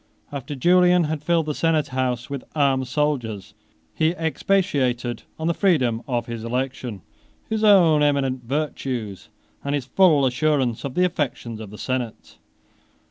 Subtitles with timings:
[0.29, 3.53] 12 After Julian had filled the senate house with armed soldiers,
[3.93, 7.03] he expatiated on the freedom of his election,
[7.47, 9.29] his own eminent virtues,
[9.63, 12.37] and his full assurance of the affections of the senate.